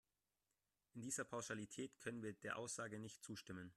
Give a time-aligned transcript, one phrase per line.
[0.95, 3.69] In dieser Pauschalität können wir der Aussage nicht zustimmen.